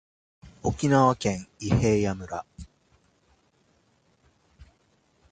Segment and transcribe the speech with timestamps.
[0.63, 2.43] 沖縄県伊平屋村